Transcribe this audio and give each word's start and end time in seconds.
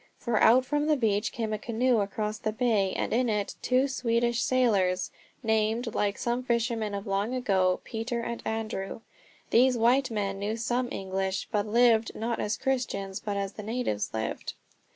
For 0.17 0.39
out 0.41 0.65
from 0.65 0.87
the 0.87 0.97
beach 0.97 1.31
came 1.31 1.53
a 1.53 1.59
canoe 1.59 1.99
across 1.99 2.39
the 2.39 2.51
bay, 2.51 2.91
and 2.93 3.13
in 3.13 3.29
it 3.29 3.53
two 3.61 3.87
Swedish 3.87 4.41
sailors, 4.41 5.11
named, 5.43 5.93
like 5.93 6.17
some 6.17 6.41
fishermen 6.41 6.95
of 6.95 7.05
long 7.05 7.35
ago, 7.35 7.81
Peter 7.83 8.19
and 8.19 8.41
Andrew. 8.43 9.01
These 9.51 9.77
white 9.77 10.09
men 10.09 10.39
knew 10.39 10.57
some 10.57 10.89
English, 10.91 11.49
but 11.51 11.67
lived, 11.67 12.15
not 12.15 12.39
as 12.39 12.57
Christians, 12.57 13.19
but 13.19 13.37
as 13.37 13.53
the 13.53 13.61
natives 13.61 14.11
lived. 14.11 14.55